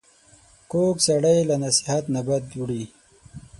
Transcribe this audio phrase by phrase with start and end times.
[0.71, 2.83] کوږ سړی له نصیحت نه بد وړي